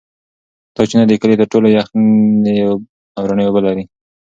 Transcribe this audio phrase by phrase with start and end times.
[0.75, 1.93] دا چینه د کلي تر ټولو یخې
[3.17, 3.83] او رڼې اوبه لري.